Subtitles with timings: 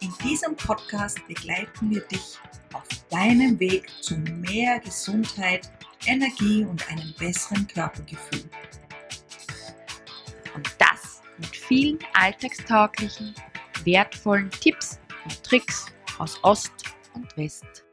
[0.00, 2.38] In diesem Podcast begleiten wir dich
[2.74, 5.70] auf deinem Weg zu mehr Gesundheit,
[6.06, 8.44] Energie und einem besseren Körpergefühl.
[10.54, 13.34] Und das mit vielen alltagstauglichen,
[13.84, 15.86] wertvollen Tipps und Tricks
[16.18, 16.72] aus Ost
[17.14, 17.84] und West.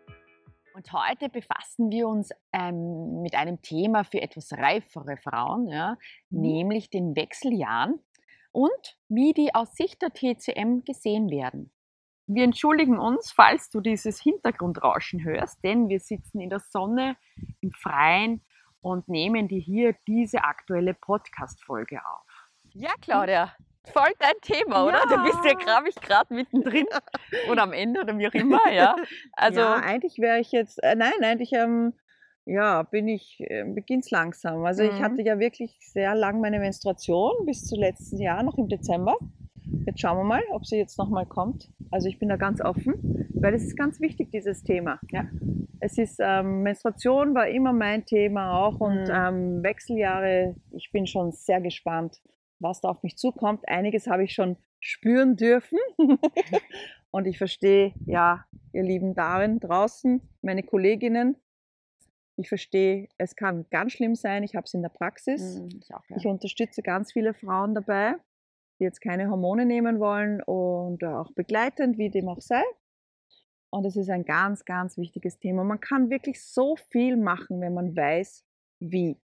[0.74, 5.98] Und heute befassen wir uns ähm, mit einem Thema für etwas reifere Frauen, ja,
[6.30, 6.42] mhm.
[6.42, 8.00] nämlich den Wechseljahren
[8.52, 11.72] und wie die aus Sicht der TCM gesehen werden.
[12.36, 17.16] Wir entschuldigen uns, falls du dieses Hintergrundrauschen hörst, denn wir sitzen in der Sonne
[17.62, 18.42] im Freien
[18.82, 22.50] und nehmen dir hier diese aktuelle Podcast-Folge auf.
[22.72, 23.54] Ja, Claudia,
[23.86, 25.04] voll dein Thema, oder?
[25.08, 25.16] Ja.
[25.16, 26.88] Du bist ja glaube ich gerade mittendrin
[27.52, 28.96] oder am Ende oder wie auch immer, ja.
[29.34, 31.94] Also ja, eigentlich wäre ich jetzt, äh, nein, eigentlich ähm,
[32.46, 34.66] ja, bin ich, äh, beginnt's langsam.
[34.66, 34.90] Also mhm.
[34.90, 39.18] ich hatte ja wirklich sehr lang meine Menstruation bis zu letzten Jahr, noch im Dezember.
[39.86, 41.72] Jetzt schauen wir mal, ob sie jetzt nochmal kommt.
[41.92, 45.00] Also ich bin da ganz offen, weil es ist ganz wichtig, dieses Thema.
[45.12, 45.28] Ja.
[45.80, 49.12] Es ist, ähm, Menstruation war immer mein Thema auch und mhm.
[49.14, 52.22] ähm, Wechseljahre, ich bin schon sehr gespannt,
[52.60, 53.68] was da auf mich zukommt.
[53.68, 55.78] Einiges habe ich schon spüren dürfen
[57.12, 61.36] und ich verstehe, ja, ihr lieben Damen draußen, meine Kolleginnen,
[62.36, 64.42] ich verstehe, es kann ganz schlimm sein.
[64.42, 65.60] Ich habe es in der Praxis.
[65.60, 66.18] Mhm, ich, auch, ja.
[66.18, 68.16] ich unterstütze ganz viele Frauen dabei
[68.84, 72.62] die jetzt keine Hormone nehmen wollen und auch begleitend, wie dem auch sei.
[73.70, 75.64] Und es ist ein ganz, ganz wichtiges Thema.
[75.64, 78.46] Man kann wirklich so viel machen, wenn man weiß,
[78.80, 79.18] wie.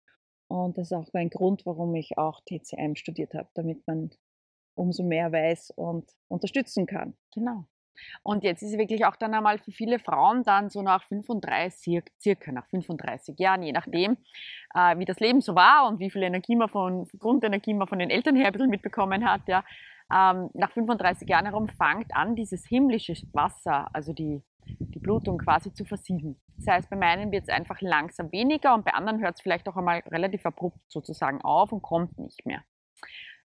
[0.47, 4.11] Und das ist auch ein Grund, warum ich auch TCM studiert habe, damit man
[4.75, 7.15] umso mehr weiß und unterstützen kann.
[7.33, 7.65] Genau.
[8.23, 12.03] Und jetzt ist es wirklich auch dann einmal für viele Frauen dann so nach 35,
[12.19, 14.17] circa nach 35 Jahren, je nachdem,
[14.73, 17.99] äh, wie das Leben so war und wie viel Energie man von, Grundenergie man von
[17.99, 19.63] den Eltern her ein bisschen mitbekommen hat, ja,
[20.11, 25.71] ähm, nach 35 Jahren herum fängt an, dieses himmlische Wasser, also die, die Blutung quasi
[25.73, 26.39] zu versiegen.
[26.57, 29.67] Das heißt, bei meinen wird es einfach langsam weniger und bei anderen hört es vielleicht
[29.69, 32.63] auch einmal relativ abrupt sozusagen auf und kommt nicht mehr.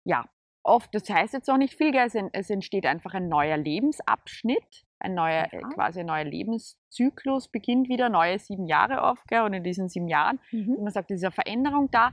[0.04, 0.28] Ja,
[0.68, 1.94] oft, das heißt jetzt auch nicht viel,
[2.32, 5.58] es entsteht einfach ein neuer Lebensabschnitt, ein neuer, ja.
[5.58, 9.88] Äh, quasi ein neuer Lebenszyklus beginnt wieder, neue sieben Jahre auf, gell, und in diesen
[9.88, 10.76] sieben Jahren, mhm.
[10.82, 12.12] man sagt, ist eine Veränderung da.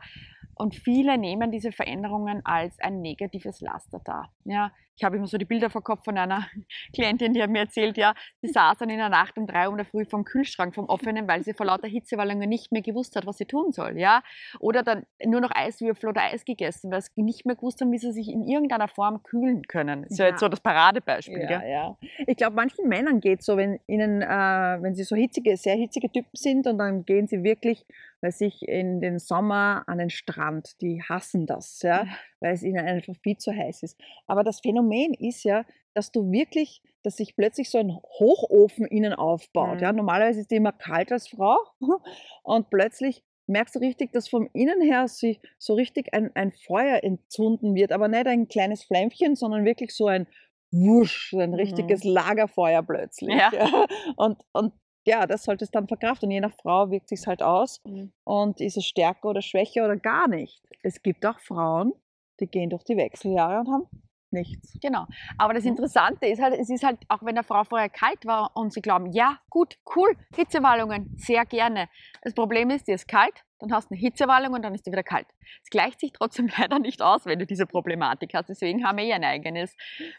[0.55, 4.33] Und viele nehmen diese Veränderungen als ein negatives Laster dar.
[4.45, 6.47] Ja, ich habe immer so die Bilder vor Kopf von einer
[6.93, 9.71] Klientin, die hat mir erzählt, ja, sie saß dann in der Nacht um drei Uhr
[9.71, 13.15] in der Früh vom Kühlschrank, vom offenen, weil sie vor lauter Hitzewallungen nicht mehr gewusst
[13.15, 14.21] hat, was sie tun soll, ja.
[14.59, 17.97] Oder dann nur noch Eiswürfel oder Eis gegessen, weil sie nicht mehr gewusst haben, wie
[17.97, 20.03] sie sich in irgendeiner Form kühlen können.
[20.03, 21.59] Das ist ja, jetzt so das Paradebeispiel, ja.
[21.59, 21.69] Gell?
[21.69, 21.97] ja.
[22.25, 25.75] Ich glaube, manchen Männern geht es so, wenn ihnen, äh, wenn sie so hitzige, sehr
[25.75, 27.85] hitzige Typen sind und dann gehen sie wirklich
[28.25, 32.07] weil sich in den Sommer an den Strand, die hassen das, ja,
[32.39, 33.99] weil es ihnen einfach viel zu heiß ist.
[34.25, 35.63] Aber das Phänomen ist ja,
[35.93, 39.75] dass du wirklich, dass sich plötzlich so ein Hochofen innen aufbaut.
[39.75, 39.79] Mhm.
[39.79, 41.55] Ja, normalerweise ist die immer kalt als Frau
[42.43, 47.03] und plötzlich merkst du richtig, dass vom Innen her sich so richtig ein, ein Feuer
[47.03, 50.25] entzünden wird, aber nicht ein kleines Flämmchen, sondern wirklich so ein
[50.71, 52.13] Wusch, ein richtiges mhm.
[52.13, 53.35] Lagerfeuer plötzlich.
[53.35, 53.51] Ja.
[53.53, 53.85] ja.
[54.15, 54.73] Und, und
[55.05, 56.27] ja, das sollte es dann verkraften.
[56.27, 57.81] Und je nach Frau wirkt sich halt aus.
[57.85, 58.11] Mhm.
[58.23, 60.61] Und ist es stärker oder schwächer oder gar nicht.
[60.81, 61.93] Es gibt auch Frauen,
[62.39, 63.87] die gehen durch die Wechseljahre und haben
[64.35, 64.77] nichts.
[64.81, 65.07] Genau.
[65.37, 68.51] Aber das Interessante ist halt, es ist halt, auch wenn der Frau vorher kalt war
[68.55, 71.89] und sie glauben, ja, gut, cool, Hitzewallungen, sehr gerne.
[72.21, 74.91] Das Problem ist, dir ist kalt, dann hast du eine Hitzewallung und dann ist dir
[74.91, 75.27] wieder kalt.
[75.63, 78.49] Es gleicht sich trotzdem leider nicht aus, wenn du diese Problematik hast.
[78.49, 79.73] Deswegen haben wir hier ein eigenes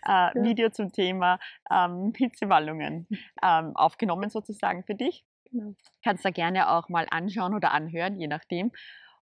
[0.04, 0.32] äh, ja.
[0.34, 1.38] Video zum Thema
[1.70, 3.06] ähm, Hitzewallungen
[3.42, 5.24] ähm, aufgenommen, sozusagen für dich.
[5.50, 5.74] Genau.
[6.02, 8.72] Kannst da gerne auch mal anschauen oder anhören, je nachdem.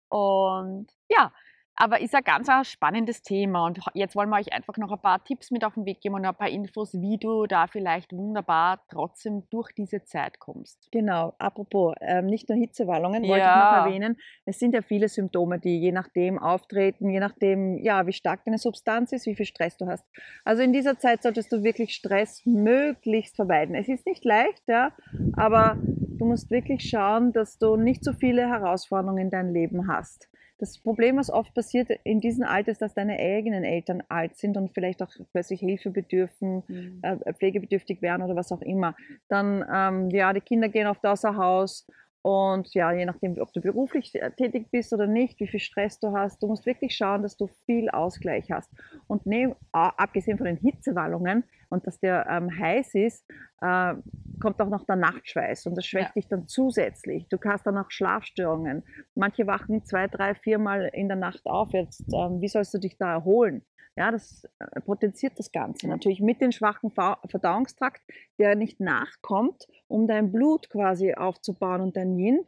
[0.10, 1.34] Und ja,
[1.76, 5.00] aber ist ein ganz ein spannendes Thema und jetzt wollen wir euch einfach noch ein
[5.00, 8.14] paar Tipps mit auf den Weg geben und ein paar Infos, wie du da vielleicht
[8.14, 10.90] wunderbar trotzdem durch diese Zeit kommst.
[10.92, 13.30] Genau, apropos, ähm, nicht nur Hitzewallungen, ja.
[13.30, 14.18] wollte ich noch erwähnen.
[14.46, 18.58] Es sind ja viele Symptome, die je nachdem auftreten, je nachdem, ja, wie stark deine
[18.58, 20.06] Substanz ist, wie viel Stress du hast.
[20.44, 23.76] Also in dieser Zeit solltest du wirklich Stress möglichst vermeiden.
[23.76, 24.92] Es ist nicht leicht, ja,
[25.36, 30.30] aber du musst wirklich schauen, dass du nicht so viele Herausforderungen in deinem Leben hast.
[30.64, 34.56] Das Problem, was oft passiert in diesem Alter, ist, dass deine eigenen Eltern alt sind
[34.56, 37.00] und vielleicht auch plötzlich Hilfe bedürfen, Mhm.
[37.02, 38.96] äh, pflegebedürftig werden oder was auch immer.
[39.28, 41.86] Dann, ähm, ja, die Kinder gehen oft außer Haus
[42.22, 46.00] und ja, je nachdem, ob du beruflich äh, tätig bist oder nicht, wie viel Stress
[46.00, 48.72] du hast, du musst wirklich schauen, dass du viel Ausgleich hast.
[49.08, 51.44] Und nehm, abgesehen von den Hitzewallungen
[51.74, 53.26] und dass der ähm, heiß ist,
[53.62, 53.96] äh,
[54.40, 56.14] kommt auch noch der Nachtschweiß und das schwächt Ja.
[56.14, 57.28] dich dann zusätzlich.
[57.30, 58.84] Du hast dann auch Schlafstörungen.
[59.16, 61.74] Manche wachen zwei, drei, viermal in der Nacht auf.
[61.74, 63.66] Jetzt, ähm, wie sollst du dich da erholen?
[63.96, 65.88] Ja, das äh, potenziert das Ganze.
[65.88, 65.94] Ja.
[65.94, 68.02] Natürlich mit dem schwachen Verdauungstrakt,
[68.40, 72.46] der nicht nachkommt, um dein Blut quasi aufzubauen und dein Yin.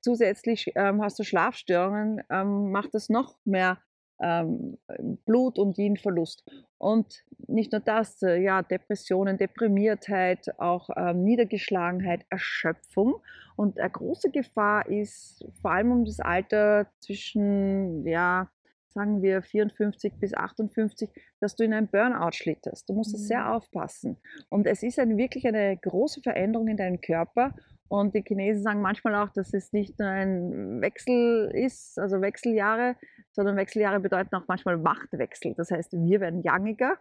[0.00, 3.78] Zusätzlich ähm, hast du Schlafstörungen, ähm, macht es noch mehr
[4.20, 4.78] ähm,
[5.24, 6.44] Blut- und Yin-Verlust.
[6.78, 13.16] Und nicht nur das, äh, ja, Depressionen, Deprimiertheit, auch ähm, Niedergeschlagenheit, Erschöpfung.
[13.56, 18.48] Und eine große Gefahr ist vor allem um das Alter zwischen, ja,
[18.88, 21.10] sagen wir 54 bis 58,
[21.40, 22.88] dass du in ein Burnout schlitterst.
[22.88, 23.50] Du musst das sehr Mhm.
[23.52, 24.16] aufpassen.
[24.48, 27.54] Und es ist ein, wirklich eine große Veränderung in deinem Körper.
[27.88, 32.96] Und die Chinesen sagen manchmal auch, dass es nicht nur ein Wechsel ist, also Wechseljahre,
[33.32, 35.54] sondern Wechseljahre bedeuten auch manchmal Machtwechsel.
[35.54, 36.98] Das heißt, wir werden yangiger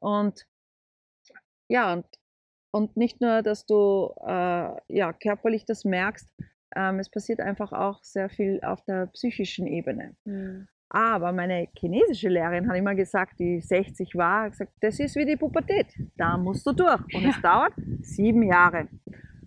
[0.00, 0.46] und
[1.68, 2.06] ja, und,
[2.72, 6.28] und nicht nur, dass du äh, ja, körperlich das merkst,
[6.76, 10.16] ähm, es passiert einfach auch sehr viel auf der psychischen Ebene.
[10.24, 10.68] Mhm.
[10.90, 15.36] Aber meine chinesische Lehrerin hat immer gesagt, die 60 war, gesagt, das ist wie die
[15.36, 15.86] Pubertät.
[16.16, 17.02] Da musst du durch.
[17.14, 17.72] Und es dauert
[18.02, 18.88] sieben Jahre.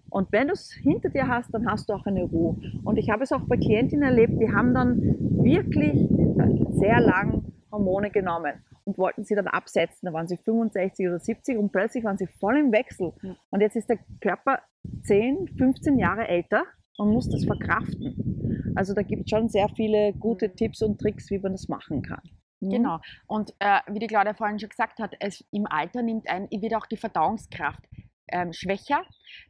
[0.10, 2.58] Und wenn du es hinter dir hast, dann hast du auch eine Ruhe.
[2.84, 5.02] Und ich habe es auch bei Klientinnen erlebt, die haben dann
[5.44, 8.54] wirklich äh, sehr lang Hormone genommen
[8.86, 10.06] und wollten sie dann absetzen.
[10.06, 13.14] Da waren sie 65 oder 70 und plötzlich waren sie voll im Wechsel.
[13.50, 14.60] Und jetzt ist der Körper
[15.04, 16.64] 10, 15 Jahre älter
[16.98, 18.74] und muss das verkraften.
[18.76, 20.56] Also da gibt es schon sehr viele gute Mhm.
[20.56, 22.22] Tipps und Tricks, wie man das machen kann.
[22.60, 22.70] Mhm.
[22.70, 23.00] Genau.
[23.28, 26.76] Und äh, wie die Claudia vorhin schon gesagt hat, es, im Alter nimmt ein, wird
[26.76, 27.84] auch die Verdauungskraft
[28.30, 29.04] ähm, schwächer.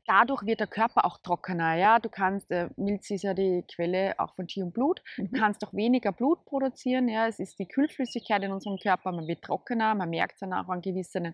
[0.06, 1.76] Dadurch wird der Körper auch trockener.
[1.76, 2.00] Ja?
[2.00, 5.02] Du kannst, äh, Milz ist ja die Quelle auch von Qi und Blut.
[5.18, 5.32] Du Mhm.
[5.34, 7.08] kannst auch weniger Blut produzieren.
[7.08, 7.28] Ja?
[7.28, 9.12] Es ist die Kühlflüssigkeit in unserem Körper.
[9.12, 11.34] Man wird trockener, man merkt es dann auch an gewissen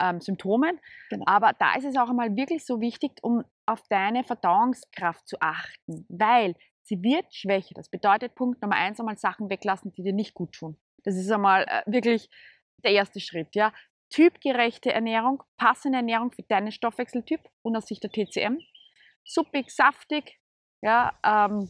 [0.00, 0.78] ähm, Symptomen.
[1.10, 1.24] Genau.
[1.26, 6.06] Aber da ist es auch einmal wirklich so wichtig, um auf deine Verdauungskraft zu achten,
[6.08, 7.74] weil sie wird schwächer.
[7.74, 10.76] Das bedeutet Punkt Nummer eins einmal Sachen weglassen, die dir nicht gut tun.
[11.04, 12.28] Das ist einmal äh, wirklich
[12.84, 13.54] der erste Schritt.
[13.54, 13.72] Ja?
[14.10, 18.58] Typgerechte Ernährung, passende Ernährung für deinen Stoffwechseltyp und aus Sicht der TCM.
[19.24, 20.40] Suppig, saftig,
[20.82, 21.68] ja, ähm,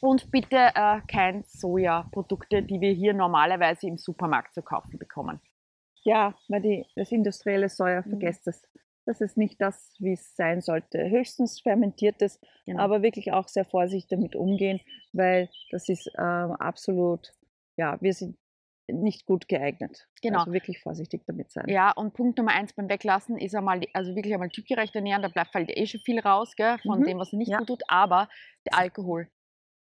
[0.00, 5.40] und bitte äh, kein Sojaprodukte, die wir hier normalerweise im Supermarkt zu kaufen bekommen.
[6.02, 8.10] Ja, weil die, das industrielle Soja, Mhm.
[8.10, 8.62] vergesst es.
[9.04, 11.10] Das ist nicht das, wie es sein sollte.
[11.10, 12.82] Höchstens fermentiertes, Genau.
[12.82, 14.80] aber wirklich auch sehr vorsichtig damit umgehen,
[15.12, 17.32] weil das ist ähm, absolut,
[17.76, 18.36] ja, wir sind
[18.88, 20.08] nicht gut geeignet.
[20.22, 20.40] Genau.
[20.40, 21.68] Also wirklich vorsichtig damit sein.
[21.68, 25.28] Ja, und Punkt Nummer eins beim Weglassen ist einmal, also wirklich einmal typgerecht ernähren, da
[25.28, 27.58] bleibt halt eh schon viel raus, gell, von Mhm, dem, was nicht ja.
[27.58, 28.28] gut tut, aber
[28.66, 29.28] der Alkohol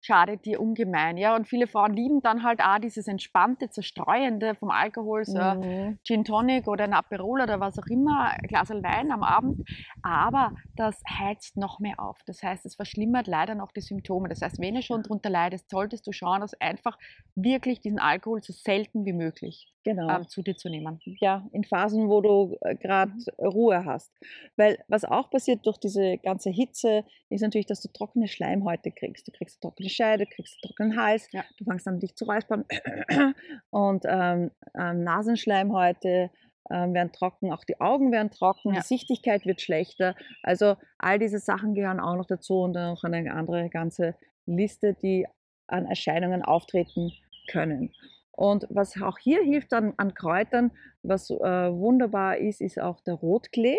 [0.00, 4.70] schadet dir ungemein, ja, und viele Frauen lieben dann halt auch dieses entspannte, zerstreuende vom
[4.70, 5.98] Alkohol, so Mhm.
[6.04, 9.60] Gin Tonic oder ein Aperol oder was auch immer, ein Glas Wein am Abend,
[10.02, 12.20] aber das heizt noch mehr auf.
[12.26, 14.28] Das heißt, es verschlimmert leider noch die Symptome.
[14.28, 16.98] Das heißt, wenn du schon darunter leidest, solltest du schauen, dass einfach
[17.34, 20.08] wirklich diesen Alkohol so selten wie möglich Genau.
[20.08, 21.02] ähm, zu dir zu nehmen.
[21.20, 23.26] ja, in Phasen, wo du gerade Mhm.
[23.38, 24.10] Ruhe hast.
[24.56, 29.28] Weil was auch passiert durch diese ganze Hitze, ist natürlich, dass du trockene Schleimhäute kriegst.
[29.28, 31.44] Du kriegst trockene Scheide, du kriegst einen trockenen Hals, Ja.
[31.58, 32.64] du fängst an, dich zu räuspern
[33.70, 36.30] und ähm, ähm, Nasenschleimhäute
[36.70, 38.80] ähm, werden trocken, auch die Augen werden trocken, Ja.
[38.80, 40.14] die Sichtigkeit wird schlechter.
[40.42, 44.14] Also all diese Sachen gehören auch noch dazu und dann noch eine andere ganze
[44.46, 45.26] Liste, die
[45.66, 47.12] an Erscheinungen auftreten
[47.48, 47.92] können.
[48.32, 50.70] Und was auch hier hilft an, an Kräutern,
[51.02, 53.76] was äh, wunderbar ist, ist auch der Rotklee.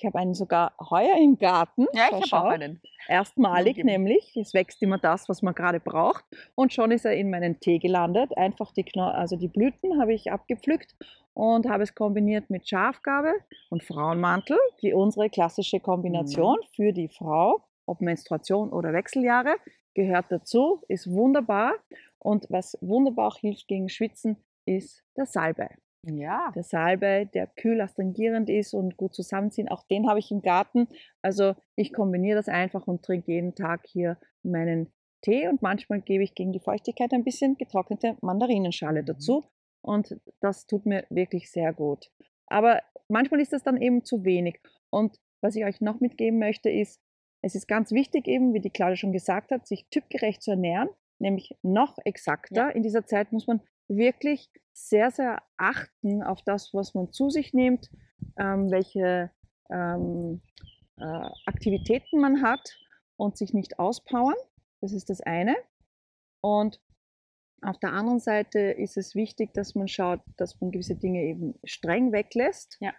[0.00, 1.86] Ich habe einen sogar heuer im Garten.
[1.92, 2.80] Ja, ich habe auch einen.
[3.06, 3.86] Erstmalig Zugeben.
[3.88, 4.34] nämlich.
[4.34, 6.24] Es wächst immer das, was man gerade braucht.
[6.54, 8.34] Und schon ist er in meinen Tee gelandet.
[8.38, 10.96] Einfach die, Kno also die Blüten habe ich abgepflückt
[11.34, 13.34] und habe es kombiniert mit Schafgabe
[13.68, 16.66] und Frauenmantel, die unsere klassische Kombination Mhm.
[16.74, 19.56] für die Frau, ob Menstruation oder Wechseljahre,
[19.92, 21.74] gehört dazu, ist wunderbar.
[22.18, 25.76] Und was wunderbar auch hilft gegen Schwitzen, ist der Salbei.
[26.06, 26.50] Ja.
[26.54, 30.88] Der Salbei, der kühl astringierend ist und gut zusammenziehen, auch den habe ich im Garten.
[31.22, 34.92] Also ich kombiniere das einfach und trinke jeden Tag hier meinen
[35.22, 39.06] Tee und manchmal gebe ich gegen die Feuchtigkeit ein bisschen getrocknete Mandarinenschale Mhm.
[39.06, 39.44] dazu
[39.82, 42.10] und das tut mir wirklich sehr gut.
[42.46, 44.58] Aber manchmal ist das dann eben zu wenig.
[44.88, 47.00] Und was ich euch noch mitgeben möchte, ist,
[47.42, 50.88] es ist ganz wichtig eben, wie die Claudia schon gesagt hat, sich typgerecht zu ernähren.
[51.22, 52.68] nämlich noch exakter.
[52.68, 52.68] Ja.
[52.70, 57.52] In dieser Zeit muss man wirklich sehr, sehr achten auf das, was man zu sich
[57.52, 57.90] nimmt,
[58.38, 59.30] ähm, welche
[59.70, 60.40] ähm,
[60.96, 62.76] äh, Aktivitäten man hat
[63.16, 64.36] und sich nicht auspowern.
[64.80, 65.56] Das ist das eine.
[66.40, 66.80] Und
[67.62, 71.54] auf der anderen Seite ist es wichtig, dass man schaut, dass man gewisse Dinge eben
[71.64, 72.78] streng weglässt.
[72.80, 72.92] Ja.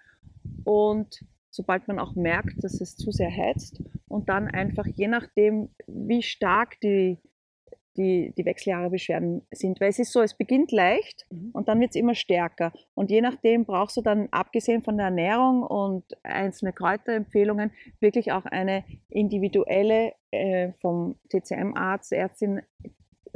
[0.63, 5.69] Und sobald man auch merkt, dass es zu sehr heizt und dann einfach je nachdem,
[5.87, 7.17] wie stark die,
[7.98, 9.81] die, die Wechseljahrebeschwerden sind.
[9.81, 11.50] Weil es ist so, es beginnt leicht Mhm.
[11.53, 12.71] und dann wird es immer stärker.
[12.93, 18.45] Und je nachdem brauchst du dann, abgesehen von der Ernährung und einzelne Kräuterempfehlungen, wirklich auch
[18.45, 22.62] eine individuelle äh, vom TCM-Arzt, Ärztin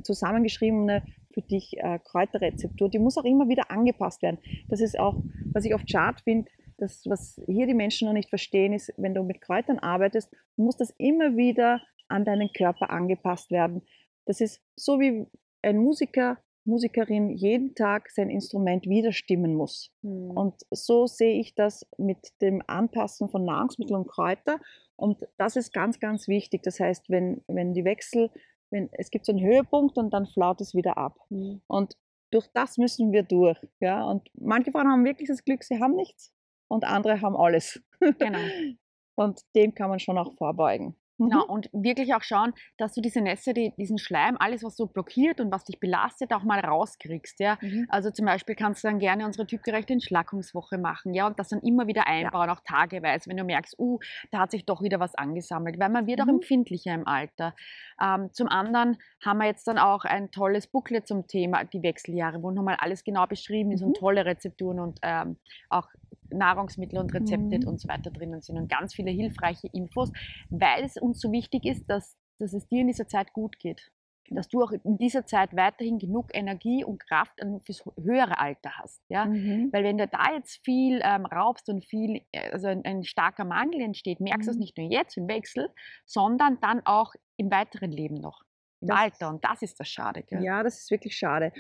[0.04, 2.90] zusammengeschriebene für dich äh, Kräuterrezeptur.
[2.90, 4.38] Die muss auch immer wieder angepasst werden.
[4.70, 5.16] Das ist auch,
[5.52, 9.14] was ich oft schade finde, das, was hier die Menschen noch nicht verstehen, ist, wenn
[9.14, 13.82] du mit Kräutern arbeitest, muss das immer wieder an deinen Körper angepasst werden.
[14.26, 15.28] Das ist so wie
[15.62, 19.92] ein Musiker, Musikerin jeden Tag sein Instrument wieder stimmen muss.
[20.02, 20.32] Mhm.
[20.32, 24.60] Und so sehe ich das mit dem Anpassen von Nahrungsmitteln und Kräuter.
[24.96, 26.64] Und das ist ganz, ganz wichtig.
[26.64, 28.32] Das heißt, wenn, wenn die Wechsel,
[28.72, 31.18] wenn, es gibt so einen Höhepunkt und dann flaut es wieder ab.
[31.30, 31.62] Mhm.
[31.68, 31.98] Und
[32.32, 33.60] durch das müssen wir durch.
[33.80, 34.04] Ja?
[34.04, 36.34] Und manche Frauen haben wirklich das Glück, sie haben nichts
[36.68, 37.82] und andere haben alles.
[38.00, 38.40] Genau.
[39.18, 40.98] Und dem kann man schon auch vorbeugen.
[41.18, 41.30] Mhm.
[41.30, 44.88] Genau, und wirklich auch schauen, dass du diese Nässe, die, diesen Schleim, alles, was so
[44.88, 47.40] blockiert und was dich belastet, auch mal rauskriegst.
[47.40, 47.58] Ja?
[47.62, 47.86] Mhm.
[47.90, 51.62] Also zum Beispiel kannst du dann gerne unsere typgerechte Entschlackungswoche machen, ja, und das dann
[51.62, 54.00] immer wieder einbauen, auch tageweise, wenn du merkst, uh,
[54.32, 56.36] da hat sich doch wieder was angesammelt, weil man wird auch Mhm.
[56.36, 57.56] empfindlicher im Alter.
[58.02, 62.44] Ähm, zum anderen haben wir jetzt dann auch ein tolles Booklet zum Thema die Wechseljahre,
[62.44, 63.88] wo nochmal alles genau beschrieben ist Mhm.
[63.88, 65.38] und tolle Rezepturen und ähm,
[65.70, 65.88] auch
[66.30, 67.68] Nahrungsmittel und Rezepte Mhm.
[67.68, 70.12] und so weiter drinnen sind und ganz viele hilfreiche Infos,
[70.50, 73.92] weil es uns so wichtig ist, dass, dass es dir in dieser Zeit gut geht.
[74.32, 79.00] Dass du auch in dieser Zeit weiterhin genug Energie und Kraft fürs höhere Alter hast.
[79.08, 79.26] Ja?
[79.26, 79.70] Mhm.
[79.72, 83.46] Weil wenn du da jetzt viel ähm, raubst und viel, äh, also ein, ein starker
[83.46, 84.62] Mangel entsteht, merkst du es Mhm.
[84.62, 85.70] nicht nur jetzt im Wechsel,
[86.08, 88.42] sondern dann auch im weiteren Leben noch,
[88.82, 89.30] im Alter.
[89.30, 90.24] Und das ist das Schade.
[90.24, 90.44] Gell?
[90.44, 91.54] Ja, das ist wirklich schade.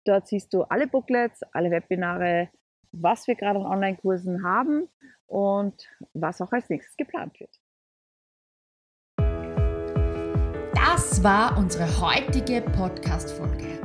[0.04, 2.49] Dort siehst du alle Booklets, alle Webinare,
[2.92, 4.88] was wir gerade an Online-Kursen haben
[5.26, 7.61] und was auch als nächstes geplant wird.
[10.75, 13.78] Das war unsere heutige Podcast-Folge.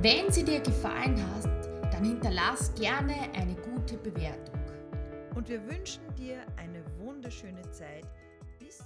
[0.00, 1.44] Wenn sie dir gefallen hat,
[1.92, 4.54] dann hinterlass gerne eine gute Bewertung.
[5.34, 8.06] Und wir wünschen dir eine wunderschöne Zeit
[8.66, 8.82] bis